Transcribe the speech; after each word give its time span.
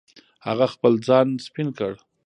هغه 0.47 0.65
خپل 0.73 0.93
ځان 1.07 1.27
سپین 1.45 1.67
کړ. 1.77 1.93